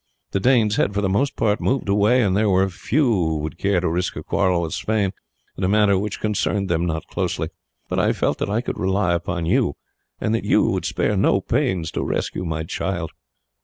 [0.31, 3.79] The Danes had for the most part moved away, and there were few would care
[3.79, 5.11] to risk a quarrel with Sweyn
[5.55, 7.49] in a matter which concerned them not closely;
[7.87, 9.75] but I felt that I could rely upon you,
[10.19, 13.11] and that you would spare no pains to rescue my child."